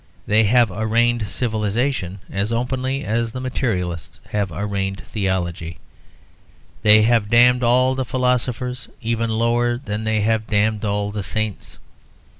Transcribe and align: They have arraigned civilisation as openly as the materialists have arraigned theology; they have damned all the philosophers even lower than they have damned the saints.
They 0.25 0.45
have 0.45 0.71
arraigned 0.71 1.27
civilisation 1.27 2.21
as 2.31 2.51
openly 2.51 3.03
as 3.05 3.33
the 3.33 3.39
materialists 3.39 4.19
have 4.31 4.51
arraigned 4.51 5.01
theology; 5.01 5.77
they 6.81 7.03
have 7.03 7.29
damned 7.29 7.61
all 7.61 7.93
the 7.93 8.03
philosophers 8.03 8.89
even 9.03 9.29
lower 9.29 9.77
than 9.77 10.03
they 10.03 10.21
have 10.21 10.47
damned 10.47 10.81
the 10.81 11.21
saints. 11.21 11.77